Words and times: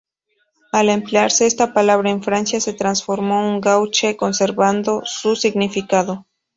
Al 0.71 0.89
emplearse 0.89 1.45
esta 1.45 1.75
palabra 1.75 2.09
en 2.09 2.23
Francia 2.23 2.59
se 2.59 2.73
transformó 2.73 3.47
en 3.47 3.61
""gouache"" 3.61 4.17
conservando 4.17 5.03
su 5.05 5.35
significado. 5.35 6.25